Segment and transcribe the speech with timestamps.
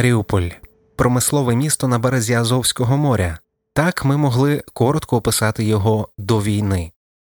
[0.00, 0.48] Маріуполь,
[0.96, 3.38] промислове місто на березі Азовського моря.
[3.74, 6.92] Так ми могли коротко описати його до війни.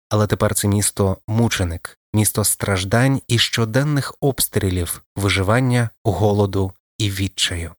[0.09, 7.73] Але тепер це місто мученик, місто страждань і щоденних обстрілів, виживання, голоду і відчаю.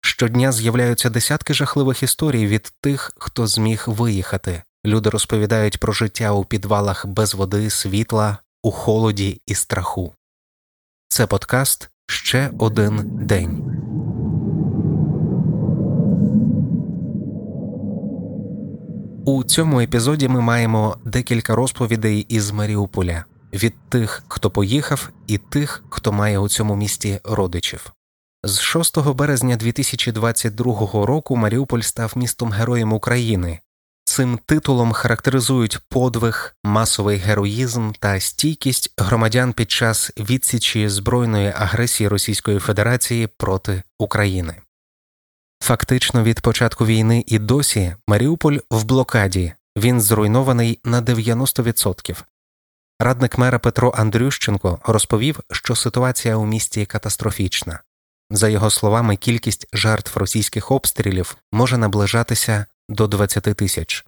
[0.00, 4.62] Щодня з'являються десятки жахливих історій від тих, хто зміг виїхати.
[4.86, 10.14] Люди розповідають про життя у підвалах без води, світла, у холоді і страху.
[11.08, 13.64] Це подкаст Ще один день.
[19.26, 25.84] У цьому епізоді ми маємо декілька розповідей із Маріуполя від тих, хто поїхав, і тих,
[25.88, 27.92] хто має у цьому місті родичів.
[28.44, 33.60] З 6 березня 2022 року Маріуполь став містом героєм України.
[34.18, 42.58] Цим титулом характеризують подвиг, масовий героїзм та стійкість громадян під час відсічі збройної агресії Російської
[42.58, 44.56] Федерації проти України.
[45.62, 52.22] Фактично від початку війни і досі Маріуполь в блокаді, він зруйнований на 90%.
[53.00, 57.80] Радник мера Петро Андрющенко розповів, що ситуація у місті катастрофічна.
[58.30, 64.04] За його словами, кількість жертв російських обстрілів може наближатися до 20 тисяч.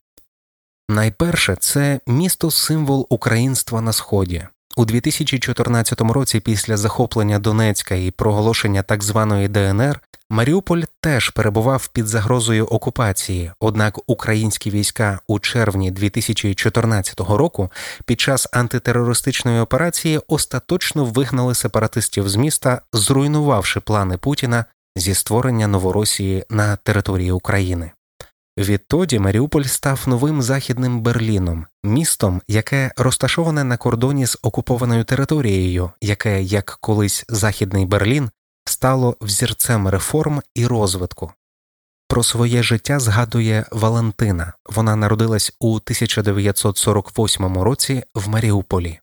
[0.90, 4.46] Найперше це місто символ українства на сході.
[4.76, 12.06] У 2014 році, після захоплення Донецька і проголошення так званої ДНР, Маріуполь теж перебував під
[12.06, 13.52] загрозою окупації.
[13.60, 17.70] Однак українські війська у червні 2014 року
[18.04, 24.64] під час антитерористичної операції остаточно вигнали сепаратистів з міста, зруйнувавши плани Путіна
[24.96, 27.90] зі створення Новоросії на території України.
[28.60, 36.42] Відтоді Маріуполь став новим західним Берліном, містом, яке розташоване на кордоні з окупованою територією, яке,
[36.42, 38.30] як колись Західний Берлін,
[38.64, 41.32] стало взірцем реформ і розвитку.
[42.08, 44.52] Про своє життя згадує Валентина.
[44.70, 48.98] Вона народилась у 1948 році в Маріуполі.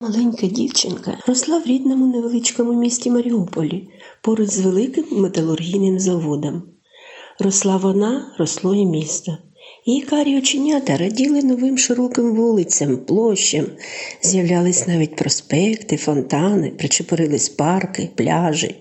[0.00, 3.90] Маленька дівчинка росла в рідному невеличкому місті Маріуполі
[4.22, 6.62] поруч з великим металургійним заводом.
[7.40, 9.38] Росла вона, росло і місто.
[9.86, 13.66] Її карі оченята раділи новим широким вулицям, площам,
[14.22, 18.74] з'являлись навіть проспекти, фонтани, причепорились парки, пляжі,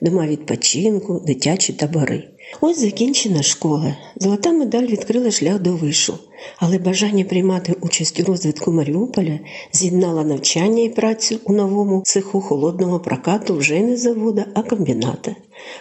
[0.00, 2.28] дома відпочинку, дитячі табори.
[2.60, 3.96] Ось закінчена школа.
[4.16, 6.18] Золота медаль відкрила шлях до вишу,
[6.56, 9.38] але бажання приймати участь у розвитку Маріуполя
[9.72, 15.36] з'єднала навчання і працю у новому цеху холодного прокату вже не завода, а комбіната.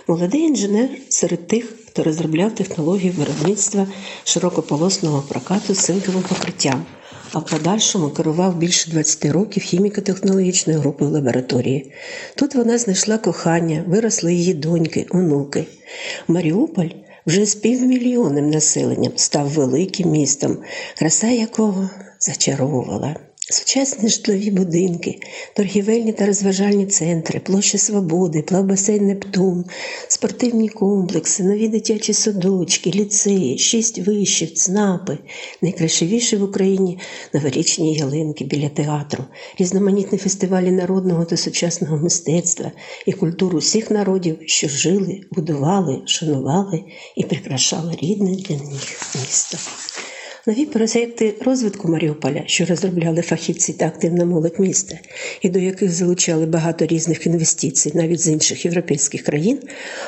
[0.07, 3.87] Молодий інженер серед тих, хто розробляв технології виробництва
[4.23, 6.85] широкополосного прокату з цинковим покриттям,
[7.35, 11.91] а в подальшому керував більше 20 років хіміко-технологічною групою лабораторії.
[12.35, 15.65] Тут вона знайшла кохання, виросли її доньки, онуки.
[16.27, 16.89] Маріуполь
[17.25, 20.57] вже з півмільйонним населенням став великим містом,
[20.97, 23.15] краса якого зачаровувала.
[23.49, 25.19] Сучасні житлові будинки,
[25.53, 29.65] торгівельні та розважальні центри, площа Свободи, плавбасейн Нептун,
[30.07, 35.17] спортивні комплекси, нові дитячі садочки, ліцеї, шість вишів, ЦНАПи,
[35.61, 36.99] найкрасивіші в Україні
[37.33, 39.23] новорічні ялинки біля театру,
[39.59, 42.71] різноманітні фестивалі народного та сучасного мистецтва
[43.05, 46.83] і культуру всіх народів, що жили, будували, шанували
[47.15, 49.57] і прикрашали рідне для них місто.
[50.47, 54.99] Нові проєкти розвитку Маріуполя, що розробляли фахівці та активна молодь міста,
[55.41, 59.59] і до яких залучали багато різних інвестицій, навіть з інших європейських країн,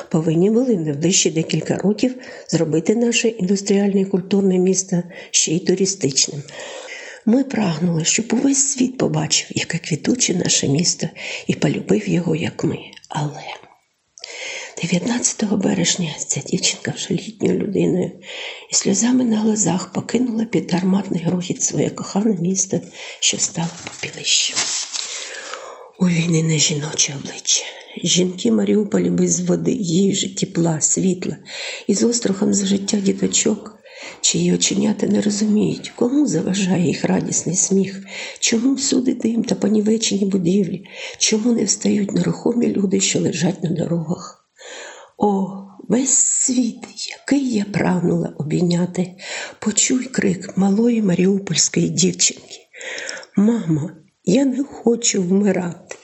[0.08, 2.14] повинні були в найближчі декілька років
[2.48, 6.42] зробити наше індустріальне і культурне місто ще й туристичним.
[7.26, 11.06] Ми прагнули, щоб увесь світ побачив, яке квітуче наше місто,
[11.46, 12.78] і полюбив його, як ми.
[13.08, 13.67] Але
[14.82, 18.10] 19 березня ця дівчинка вже літньою людиною
[18.70, 22.80] і сльозами на глазах покинула під гарматний грохіт своє кохане місто,
[23.20, 24.56] що стало попілищем.
[26.00, 27.64] У війни не жіноче обличчя.
[28.04, 31.36] Жінки Маріуполі без води, їжі, тепла, світла
[31.86, 33.78] і з острахом за життя діточок,
[34.20, 38.04] чиї оченята не розуміють, кому заважає їх радісний сміх,
[38.40, 40.84] чому всюди дим та понівечені будівлі,
[41.18, 44.37] чому не встають нерухомі люди, що лежать на дорогах.
[45.18, 49.14] О, весь світ, який я прагнула обійняти,
[49.58, 52.58] почуй крик малої маріупольської дівчинки.
[53.36, 53.90] Мамо,
[54.24, 55.96] я не хочу вмирати.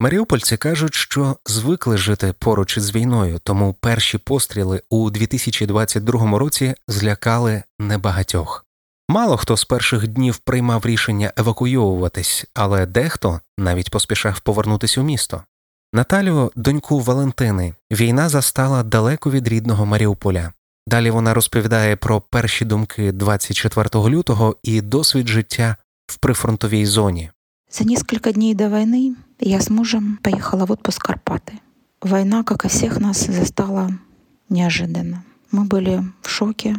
[0.00, 7.62] Маріупольці кажуть, що звикли жити поруч із війною, тому перші постріли у 2022 році злякали
[7.78, 8.66] небагатьох.
[9.08, 15.42] Мало хто з перших днів приймав рішення евакуйовуватись, але дехто навіть поспішав повернутися у місто.
[15.93, 20.53] Наталю, доньку Валентини, війна застала далеко від рідного Маріуполя.
[20.87, 25.75] Далі вона розповідає про перші думки 24 лютого і досвід життя
[26.07, 27.31] в прифронтовій зоні.
[27.71, 31.53] За несколько дней до войны я с мужем поехала в отпуск в Карпаты.
[32.01, 33.89] Война, как и всех нас, застала
[34.49, 35.23] неожиданно.
[35.51, 36.75] Мы были в шоке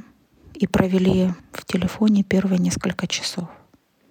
[0.54, 3.48] и провели в телефоне первые несколько часов.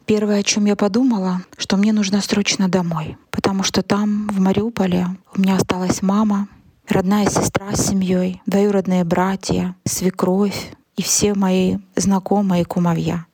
[0.09, 5.07] Первое, о чем я подумала, что мне нужно срочно домой, потому что там, в Мариуполе,
[5.37, 6.49] у меня осталась мама,
[6.89, 13.27] родная сестра с семьей, двоюродные братья, свекровь и все мои знакомые кумовья.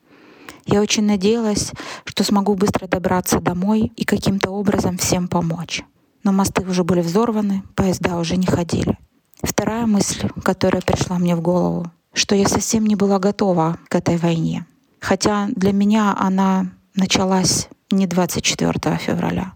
[0.67, 1.71] Я очень надеялась,
[2.07, 5.85] что смогу быстро добраться домой и каким-то образом всем помочь.
[6.25, 8.99] Но мосты уже были взорваны, поезда уже не ходили.
[9.45, 14.17] Вторая мысль, которая пришла мне в голову, что я совсем не была готова к этой
[14.17, 14.67] войне.
[15.05, 19.53] Хотя для меня она началась не 24 февраля.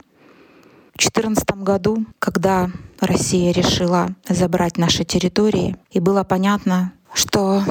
[0.93, 7.63] В 2014 году, когда Россия решила забрать наши территории, и было понятно, что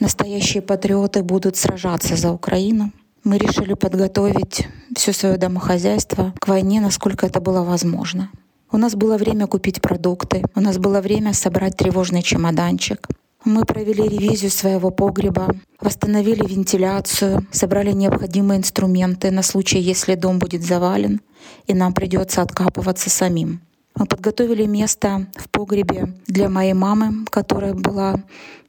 [0.00, 2.90] настоящие патриоты будут сражаться за Украину,
[3.22, 4.66] мы решили подготовить
[4.96, 8.30] все свое домохозяйство к войне, насколько это было возможно.
[8.72, 13.06] У нас было время купить продукты, у нас было время собрать тревожный чемоданчик.
[13.44, 20.62] Мы провели ревизию своего погреба, восстановили вентиляцию, собрали необходимые инструменты на случай, если дом будет
[20.62, 21.20] завален,
[21.66, 23.60] и нам придется откапываться самим.
[23.96, 28.16] Мы подготовили место в погребе для моей мамы, которая была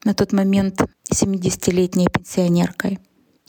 [0.04, 3.00] на тот момент 70-летней пенсионеркой.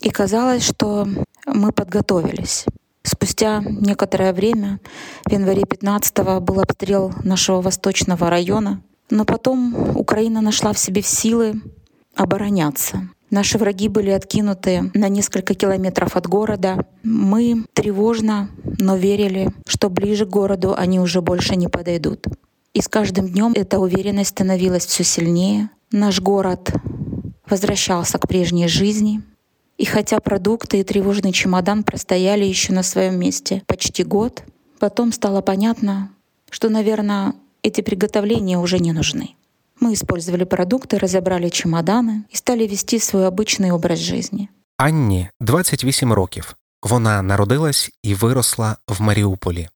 [0.00, 1.08] И казалось, что
[1.44, 2.66] мы подготовились.
[3.02, 4.78] Спустя некоторое время,
[5.24, 8.80] в январе 15 был обстрел нашего восточного района,
[9.10, 11.60] но потом Украина нашла в себе силы
[12.14, 13.08] обороняться.
[13.30, 16.86] Наши враги были откинуты на несколько километров от города.
[17.02, 22.24] Мы тревожно, но верили, что ближе к городу они уже больше не подойдут.
[22.72, 25.70] И с каждым днем эта уверенность становилась все сильнее.
[25.90, 26.72] Наш город
[27.48, 29.22] возвращался к прежней жизни.
[29.76, 34.44] И хотя продукты и тревожный чемодан простояли еще на своем месте почти год,
[34.78, 36.10] потом стало понятно,
[36.50, 37.34] что, наверное,
[37.65, 39.35] эти приготовления уже не нужны.
[39.79, 44.47] Мы использовали продукты, разобрали чемоданы и стали вести свой обычный образ жизни.
[44.77, 46.55] Анні 28 років.
[46.83, 49.67] Вона народилась і виросла в Маріуполі.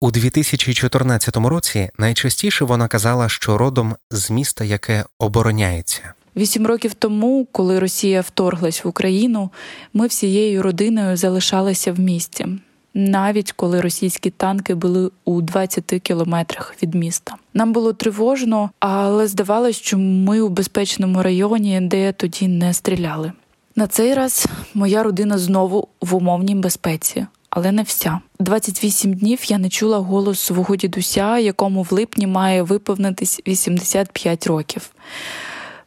[0.00, 6.14] У 2014 році найчастіше вона казала, що родом з міста, яке обороняється.
[6.36, 9.50] Вісім років тому, коли Росія вторглась в Україну,
[9.92, 12.46] ми всією родиною залишалися в місті,
[12.93, 17.35] навіть коли російські танки були у 20 кілометрах від міста.
[17.53, 23.31] Нам було тривожно, але здавалося, що ми у безпечному районі, де тоді не стріляли.
[23.75, 27.25] На цей раз моя родина знову в умовній безпеці.
[27.49, 32.63] Але не вся 28 днів я не чула голос свого дідуся, якому в липні має
[32.63, 34.89] виповнитись 85 років.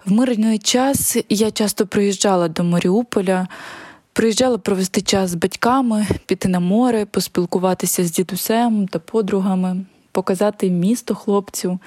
[0.04, 3.48] В мирний час я часто приїжджала до Маріуполя,
[4.12, 11.14] приїжджала провести час з батьками, піти на море, поспілкуватися з дідусем та подругами, показати місто
[11.14, 11.78] хлопцю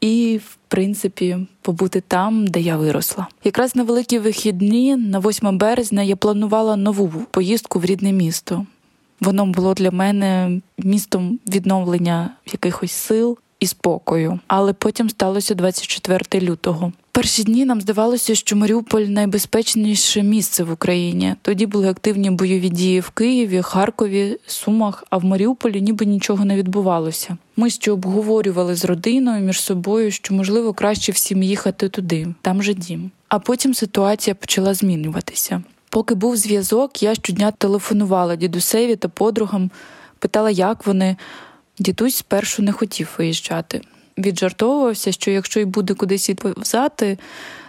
[0.00, 3.28] і, в принципі, побути там, де я виросла.
[3.44, 8.66] Якраз на великі вихідні, на 8 березня, я планувала нову поїздку в рідне місто.
[9.20, 14.40] Воно було для мене містом відновлення якихось сил і спокою.
[14.46, 16.92] Але потім сталося 24 лютого.
[17.14, 21.34] Перші дні нам здавалося, що Маріуполь найбезпечніше місце в Україні.
[21.42, 26.56] Тоді були активні бойові дії в Києві, Харкові, Сумах, а в Маріуполі ніби нічого не
[26.56, 27.36] відбувалося.
[27.56, 32.74] Ми ще обговорювали з родиною між собою, що можливо краще всім їхати туди, там же
[32.74, 33.10] дім.
[33.28, 35.62] А потім ситуація почала змінюватися.
[35.88, 39.70] Поки був зв'язок, я щодня телефонувала дідусеві та подругам,
[40.18, 41.16] питала, як вони.
[41.78, 43.80] Дідусь спершу не хотів виїжджати.
[44.18, 47.18] Віджартовувався, що якщо й буде кудись відповзати,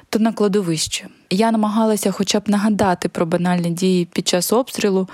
[0.09, 1.07] то на кладовище.
[1.29, 5.07] Я намагалася хоча б нагадати про банальні дії під час обстрілу,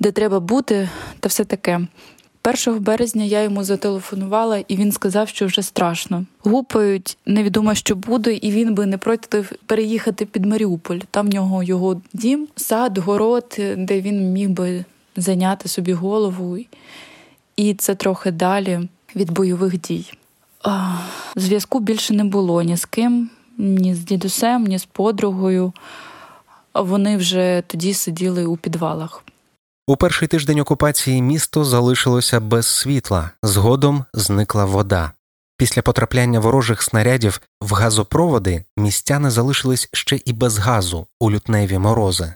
[0.00, 0.88] де треба бути,
[1.20, 1.80] та все таке.
[2.66, 6.24] 1 березня я йому зателефонувала, і він сказав, що вже страшно.
[6.38, 10.98] Гупають, невідомо, що буде, і він би не проти переїхати під Маріуполь.
[11.10, 14.84] Там в нього його дім, сад, город, де він міг би
[15.16, 16.58] зайняти собі голову.
[17.56, 18.80] І це трохи далі
[19.16, 20.12] від бойових дій.
[21.36, 25.72] Зв'язку більше не було ні з ким, ні з дідусем, ні з подругою.
[26.74, 29.24] Вони вже тоді сиділи у підвалах.
[29.86, 35.12] У перший тиждень окупації місто залишилося без світла, згодом зникла вода.
[35.56, 42.34] Після потрапляння ворожих снарядів в газопроводи містяни залишились ще і без газу у лютневі морози.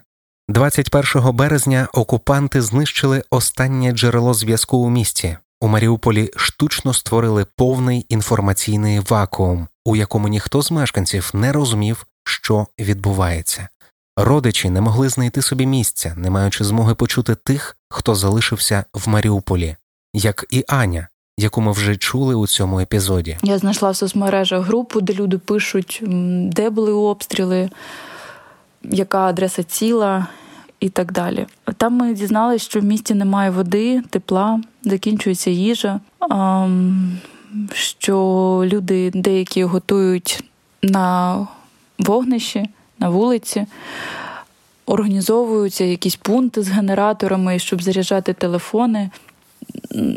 [0.48, 9.00] 21 березня окупанти знищили останнє джерело зв'язку у місті У Маріуполі штучно створили повний інформаційний
[9.00, 13.68] вакуум, у якому ніхто з мешканців не розумів, що відбувається.
[14.16, 19.76] Родичі не могли знайти собі місця, не маючи змоги почути тих, хто залишився в Маріуполі,
[20.14, 21.08] як і Аня,
[21.38, 23.38] яку ми вже чули у цьому епізоді.
[23.42, 26.00] Я знайшла в соцмережах групу, де люди пишуть,
[26.52, 27.70] де були обстріли,
[28.82, 30.26] яка адреса ціла
[30.80, 31.46] і так далі.
[31.76, 36.00] Там ми дізналися, що в місті немає води, тепла, закінчується їжа,
[37.72, 38.16] що
[38.64, 40.44] люди деякі готують
[40.82, 41.38] на
[41.98, 43.66] вогнищі, на вулиці.
[44.86, 49.10] Організовуються якісь пункти з генераторами, щоб заряджати телефони.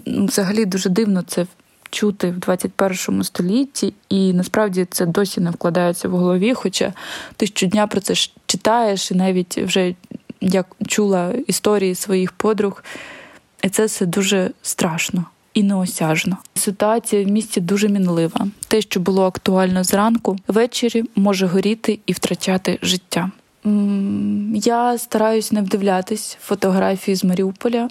[0.06, 1.46] Взагалі дуже дивно це
[1.90, 6.54] чути в 21 столітті, і насправді це досі не вкладається в голові.
[6.54, 6.94] Хоча
[7.36, 8.14] ти щодня про це
[8.46, 9.96] читаєш, і навіть вже
[10.42, 12.84] я чула історії своїх подруг,
[13.68, 16.38] і це все дуже страшно і неосяжно.
[16.56, 18.48] Ситуація в місті дуже мінлива.
[18.68, 23.32] Те, що було актуально зранку, ввечері може горіти і втрачати життя.
[24.54, 27.90] Я стараюсь не вдивлятись фотографії з Маріуполя.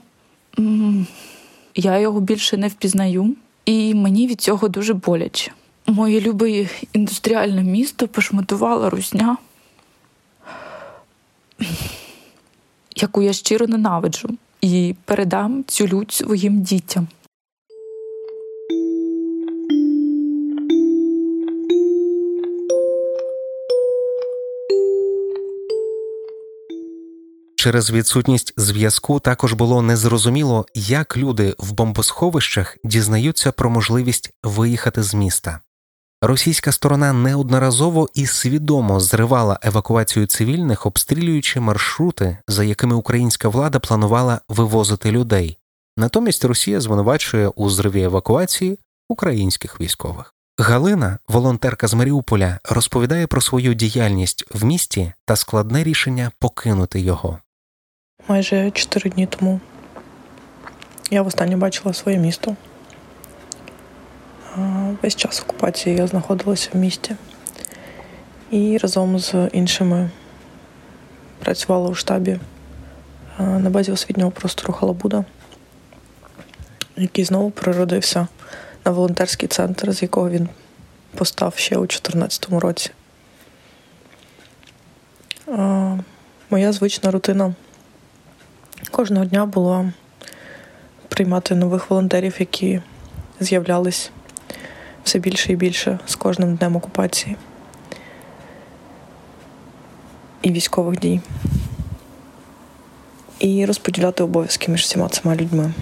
[1.74, 5.52] Я його більше не впізнаю, і мені від цього дуже боляче.
[5.86, 9.36] Моє любе індустріальне місто пошматувала русня
[12.96, 14.28] яку я щиро ненавиджу,
[14.60, 17.08] і передам цю лють своїм дітям.
[27.66, 35.14] Через відсутність зв'язку також було незрозуміло, як люди в бомбосховищах дізнаються про можливість виїхати з
[35.14, 35.60] міста.
[36.26, 44.40] Російська сторона неодноразово і свідомо зривала евакуацію цивільних, обстрілюючи маршрути, за якими українська влада планувала
[44.48, 45.58] вивозити людей.
[45.96, 48.78] Натомість Росія звинувачує у зриві евакуації
[49.08, 50.34] українських військових.
[50.58, 57.38] Галина, волонтерка з Маріуполя, розповідає про свою діяльність в місті та складне рішення покинути його.
[58.28, 59.60] Майже чотири дні тому
[61.10, 62.56] я востаннє бачила своє місто.
[65.02, 67.16] Весь час окупації я знаходилася в місті
[68.50, 70.10] і разом з іншими
[71.38, 72.38] працювала у штабі
[73.38, 75.24] на базі освітнього простору Халабуда,
[76.96, 78.28] який знову природився
[78.84, 80.48] на волонтерський центр, з якого він
[81.14, 82.90] постав ще у 2014 році.
[86.50, 87.54] Моя звична рутина
[88.90, 89.92] кожного дня була
[91.08, 92.80] приймати нових волонтерів, які
[93.40, 94.10] з'являлись
[95.06, 97.36] все більше і більше з кожним днем окупації
[100.42, 101.20] і військових дій.
[103.38, 105.72] І розподіляти обов'язки між всіма цими людьми.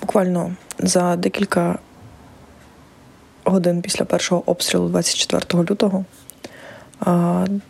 [0.00, 1.78] Буквально за декілька
[3.44, 6.04] годин після першого обстрілу 24 лютого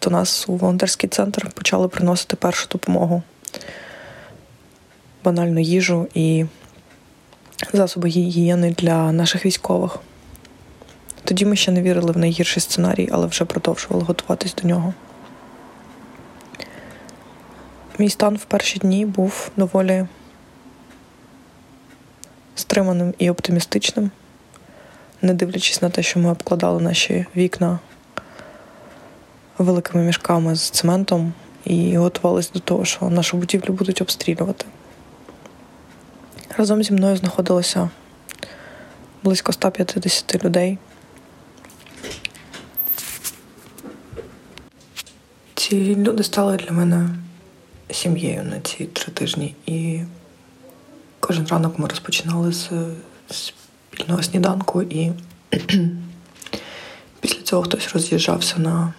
[0.03, 3.23] до нас у волонтерський центр почали приносити першу допомогу,
[5.25, 6.47] банальну їжу і
[7.73, 9.99] засоби гігієни для наших військових.
[11.25, 14.95] Тоді ми ще не вірили в найгірший сценарій, але вже продовжували готуватись до нього.
[17.99, 20.07] Мій стан в перші дні був доволі
[22.55, 24.11] стриманим і оптимістичним,
[25.23, 27.79] не дивлячись на те, що ми обкладали наші вікна
[29.59, 31.33] великими мішками з цементом
[31.65, 34.67] і готувалися до того, що нашу будівлю будуть обстрілювати.
[36.59, 37.91] Разом зі мною знаходилося
[39.23, 40.79] близько 150 людей.
[45.55, 47.09] Ці люди стали для мене
[47.91, 49.55] сім'єю на ці три тижні.
[49.67, 50.01] І
[51.21, 52.71] кожен ранок ми розпочинали з
[53.31, 55.13] спільного сніданку, і
[57.21, 58.93] після цього хтось роз'їжджався на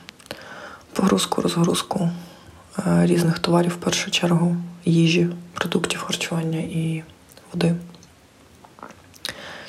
[0.94, 2.10] погрузку, розгрузку
[2.88, 7.04] е, різних товарів, в першу чергу, їжі, продуктів харчування і
[7.54, 7.76] води.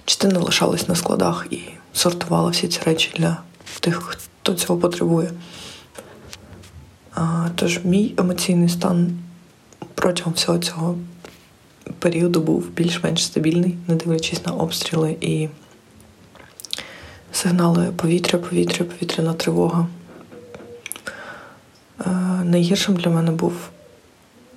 [0.04, 1.60] Частина лишалась на складах і
[1.92, 3.36] сортувала всі ці речі для
[3.80, 5.30] тих, хто цього потребує.
[7.14, 9.18] А, Тож мій емоційний стан
[9.94, 10.98] протягом всього цього
[11.98, 15.48] періоду був більш-менш стабільний, не дивлячись на обстріли і
[17.32, 19.86] сигнали повітря, повітря, повітряна тривога.
[21.98, 22.10] А,
[22.44, 23.52] найгіршим для мене був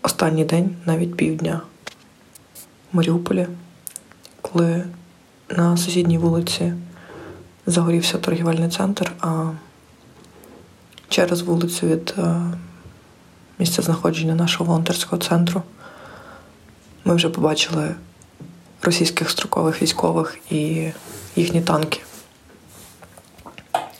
[0.01, 1.61] останній день, навіть півдня.
[2.93, 3.47] Маріуполі,
[4.41, 4.83] коли
[5.49, 6.73] на сусідній вулиці
[7.65, 9.51] загорівся торгівельний центр, а
[11.09, 12.41] через вулицю від е,
[13.59, 15.63] місця знаходження нашого волонтерського центру
[17.05, 17.95] ми вже побачили
[18.81, 20.91] російських строкових військових і
[21.35, 21.99] їхні танки.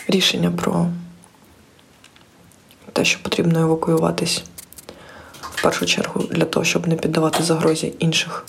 [0.07, 0.88] Рішення про
[2.93, 4.43] те, що потрібно евакуюватись
[5.41, 8.45] в першу чергу для того, щоб не піддавати загрозі інших,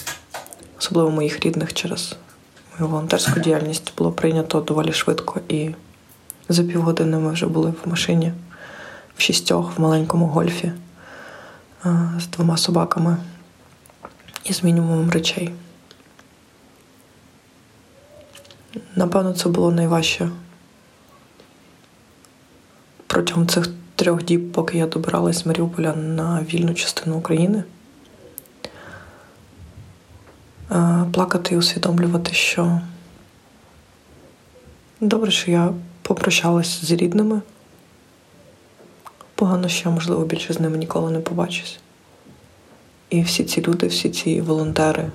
[0.82, 2.16] особливо моїх рідних, через
[2.78, 5.70] мою волонтерську діяльність було прийнято доволі швидко і
[6.48, 8.32] за півгодини ми вже були в машині
[9.16, 10.72] в шістьох в маленькому гольфі
[11.86, 13.16] е, з двома собаками
[14.44, 15.50] і з мінімумом речей.
[18.96, 20.28] Напевно, це було найважче
[23.06, 27.64] протягом цих трьох діб, поки я добиралась з Маріуполя на вільну частину України.
[31.12, 32.80] Плакати і усвідомлювати, що
[35.00, 37.40] добре, що я попрощалась з рідними.
[39.34, 41.78] Погано, що я, можливо, більше з ними ніколи не побачусь.
[43.10, 45.10] І всі ці люди, всі ці волонтери,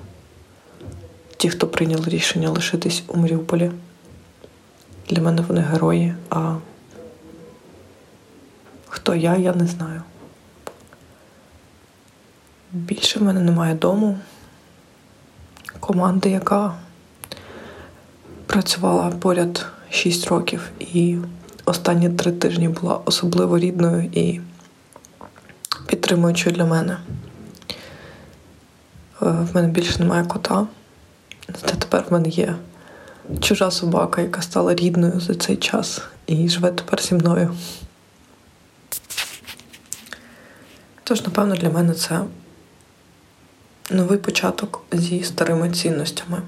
[1.36, 3.70] ті, хто прийняли рішення лишитись у Маріуполі,
[5.08, 6.56] для мене вони герої, а
[8.88, 10.02] хто я, я не знаю.
[12.72, 14.18] Більше в мене немає дому,
[15.88, 16.74] команди, яка
[18.46, 21.16] працювала поряд 6 років, і
[21.64, 24.40] останні три тижні була особливо рідною і
[25.86, 26.98] підтримуючою для мене.
[29.22, 30.66] Е, В мене більше немає кота.
[31.48, 32.54] Зате тепер в мене є
[33.40, 37.54] чужа собака, яка стала рідною за цей час і живе тепер зі мною.
[41.04, 42.20] Тож, напевно, для мене це
[43.90, 46.42] новий початок зі старими цінностями.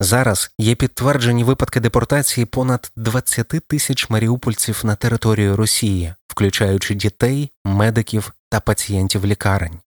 [0.00, 8.32] Зараз є підтверджені випадки депортації понад 20 тисяч маріупольців на територію Росії, включаючи дітей, медиків
[8.50, 9.78] та пацієнтів лікарень.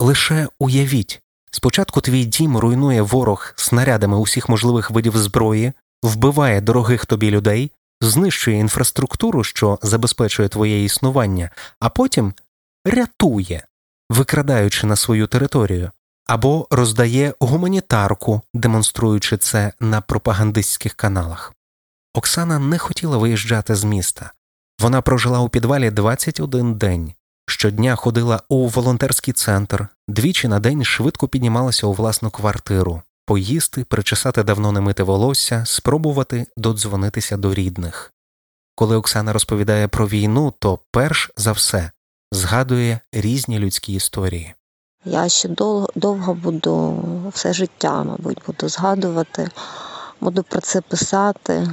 [0.00, 7.30] Лише уявіть, спочатку твій дім руйнує ворог снарядами усіх можливих видів зброї, вбиває дорогих тобі
[7.30, 12.34] людей, знищує інфраструктуру, що забезпечує твоє існування, а потім
[12.84, 13.66] рятує,
[14.18, 15.90] викрадаючи на свою територію,
[16.26, 21.54] або роздає гуманітарку, демонструючи це на пропагандистських каналах.
[22.14, 24.32] Оксана не хотіла виїжджати з міста.
[24.80, 27.12] Вона прожила у підвалі 21 день.
[27.46, 34.42] Щодня ходила у волонтерський центр, двічі на день швидко піднімалася у власну квартиру, поїсти, причесати
[34.42, 38.12] давно не мите волосся, спробувати додзвонитися до рідних.
[38.74, 41.90] Коли Оксана розповідає про війну, то перш за все
[42.32, 44.54] згадує різні людські історії.
[45.04, 49.48] Я ще довго, довго буду все життя, мабуть, буду згадувати,
[50.20, 51.70] буду про це писати,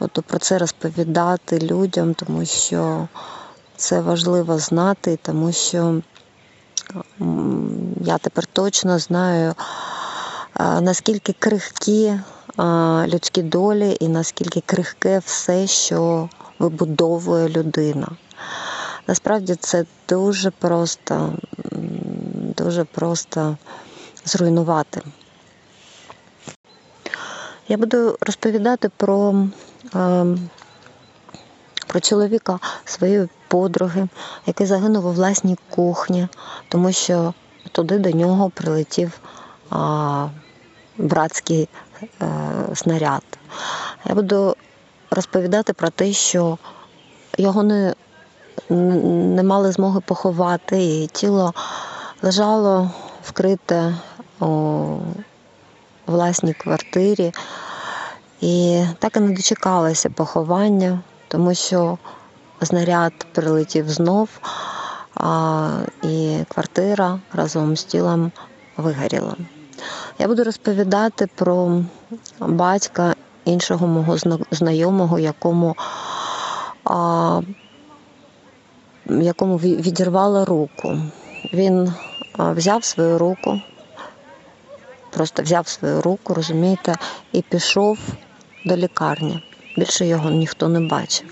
[0.00, 3.08] буду про це розповідати людям, тому що
[3.76, 6.02] це важливо знати, тому що
[8.00, 9.54] я тепер точно знаю,
[10.80, 12.20] наскільки крихкі
[13.06, 18.08] людські долі і наскільки крихке все, що вибудовує людина.
[19.06, 21.32] Насправді це дуже просто,
[22.56, 23.56] дуже просто
[24.24, 25.02] зруйнувати.
[27.68, 29.48] Я буду розповідати про,
[29.94, 30.26] е,
[31.86, 34.08] про чоловіка своєї подруги,
[34.46, 36.28] який загинув у власній кухні,
[36.68, 37.34] тому що
[37.72, 39.20] туди до нього прилетів
[40.98, 41.68] братський
[42.02, 42.28] е,
[42.74, 43.22] снаряд.
[44.04, 44.56] Я буду
[45.10, 46.58] розповідати про те, що
[47.38, 47.94] його не
[48.70, 51.54] не мали змоги поховати, і тіло
[52.22, 52.90] лежало
[53.22, 53.94] вкрите
[54.40, 54.46] у
[56.06, 57.32] власній квартирі.
[58.40, 61.98] І так і не дочекалося поховання, тому що
[62.60, 64.28] знаряд прилетів знов,
[65.14, 65.68] а,
[66.02, 68.32] і квартира разом з тілом
[68.76, 69.34] вигоріла.
[70.18, 71.82] Я буду розповідати про
[72.40, 74.16] батька іншого мого
[74.50, 75.76] знайомого, якому
[76.84, 77.40] а,
[79.10, 80.98] якому відірвало руку.
[81.52, 81.92] Він
[82.38, 83.60] взяв свою руку,
[85.10, 86.94] просто взяв свою руку, розумієте,
[87.32, 87.98] і пішов
[88.64, 89.40] до лікарні.
[89.76, 91.26] Більше його ніхто не бачив.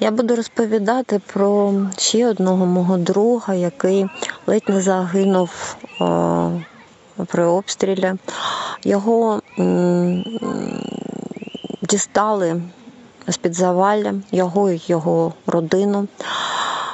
[0.00, 4.06] Я буду розповідати про ще одного мого друга, який
[4.46, 6.50] ледь не загинув о,
[7.26, 8.12] при обстрілі.
[8.84, 10.24] Його м-
[11.82, 12.62] дістали
[13.28, 16.08] з-під завалля, його і його родину.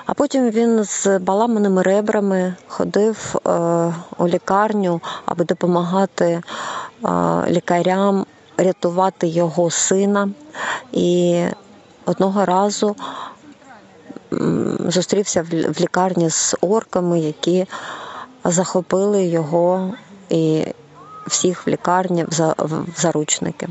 [0.07, 3.51] А потім він з баламаними ребрами ходив е,
[4.18, 6.42] у лікарню, аби допомагати е,
[7.49, 10.29] лікарям рятувати його сина.
[10.92, 11.45] І
[12.07, 12.97] одного разу
[14.81, 17.66] зустрівся в лікарні з орками, які
[18.45, 19.92] захопили його
[20.31, 20.66] і
[21.27, 22.25] всіх в лікарні
[22.59, 23.68] в заручники.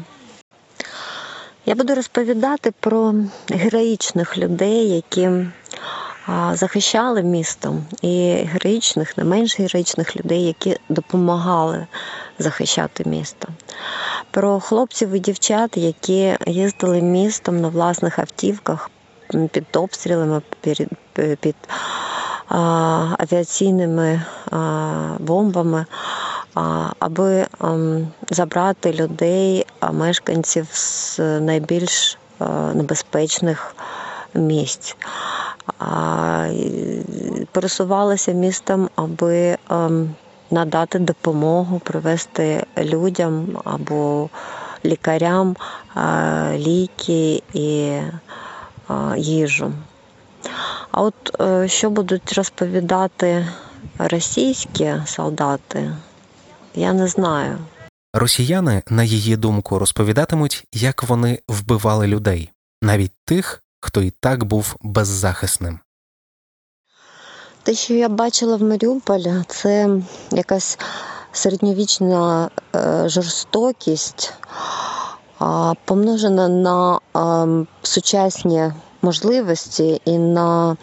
[1.65, 3.13] Я буду розповідати про
[3.50, 5.30] героїчних людей, які
[6.54, 11.88] захищали місто, і героїчних, не менш героїчних людей, які допомагали
[12.39, 13.47] захищати місто.
[14.32, 18.89] Про хлопців і дівчат, які їздили містом на власних автівках
[19.52, 20.88] під обстрілами, під,
[21.39, 21.56] під
[22.47, 22.58] а,
[23.19, 24.21] авіаційними
[24.52, 25.86] а, бомбами,
[26.99, 33.75] аби ем, забрати людей, мешканців з найбільш е, небезпечних
[34.33, 34.95] місць.
[37.51, 40.15] Пересувалися містом, аби ем,
[40.51, 44.29] надати допомогу, привезти людям або
[44.85, 45.55] лікарям
[45.97, 48.03] е, ліки і е,
[49.17, 49.71] їжу.
[50.91, 53.47] А от що будуть розповідати
[53.99, 55.91] російські солдати,
[56.75, 57.57] я не знаю.
[58.13, 62.49] Росіяни, на її думку, розповідатимуть, як вони вбивали людей,
[62.81, 65.79] навіть тих, хто і так був беззахисним.
[67.63, 69.89] Те, що я бачила в Маріуполі, це
[70.31, 70.79] якась
[71.31, 74.34] середньовічна е, жорстокість,
[75.86, 80.75] помножена на е, сучасні можливості і на е,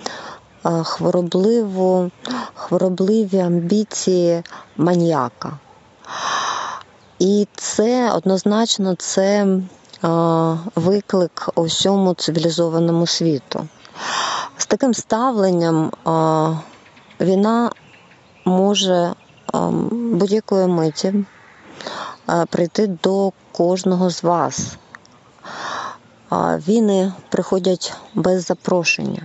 [0.84, 2.10] хворобливу,
[2.54, 4.42] хворобливі амбіції
[4.76, 5.58] маніяка.
[7.18, 9.58] І це однозначно це е,
[10.74, 13.68] виклик усьому цивілізованому світу.
[14.56, 15.92] З таким ставленням
[17.20, 17.70] війна
[18.44, 19.14] може
[19.90, 21.14] будь-якої миті
[22.48, 24.76] прийти до кожного з вас.
[26.68, 29.22] Війни приходять без запрошення.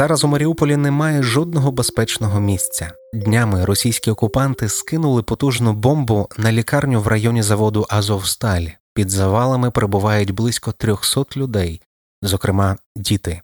[0.00, 2.92] Зараз у Маріуполі немає жодного безпечного місця.
[3.12, 8.66] Днями російські окупанти скинули потужну бомбу на лікарню в районі заводу Азовсталь.
[8.94, 11.82] Під завалами перебувають близько 300 людей,
[12.22, 13.40] зокрема діти.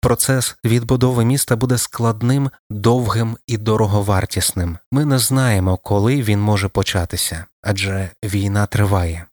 [0.00, 4.78] Процес відбудови міста буде складним, довгим і дороговартісним.
[4.92, 9.26] Ми не знаємо, коли він може початися, адже війна триває.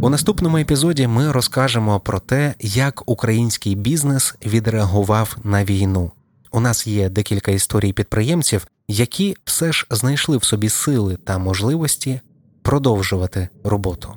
[0.00, 6.10] У наступному епізоді ми розкажемо про те, як український бізнес відреагував на війну.
[6.52, 12.20] У нас є декілька історій підприємців, які все ж знайшли в собі сили та можливості
[12.62, 14.14] продовжувати роботу.